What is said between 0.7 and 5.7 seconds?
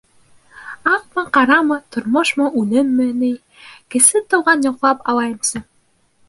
—Аҡмы, ҡарамы, тормошмо, үлемме... ней, Кесе Туған, йоҡлап алайымсы.